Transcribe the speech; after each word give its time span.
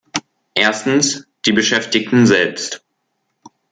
Erstens, 0.55 1.27
die 1.45 1.51
Beschäftigten 1.51 2.25
selbst. 2.25 2.83